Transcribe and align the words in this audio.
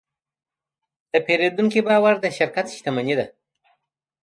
د 1.11 1.13
پیرودونکي 1.25 1.79
باور 1.87 2.15
د 2.19 2.25
شرکت 2.37 2.65
شتمني 2.75 3.15
ده. 3.19 3.25